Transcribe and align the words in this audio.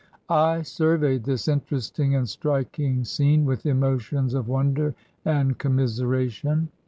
I 0.39 0.63
surveyed 0.63 1.25
this 1.25 1.47
interesting 1.47 2.15
and 2.15 2.27
striking 2.27 3.03
scene 3.03 3.45
with 3.45 3.67
emotions 3.67 4.33
of 4.33 4.47
wonder 4.47 4.95
and 5.25 5.55
commiseration. 5.59 6.69